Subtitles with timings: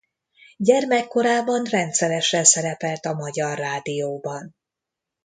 [0.57, 4.55] Gyermekkorában rendszeresen szerepelt a Magyar Rádióban.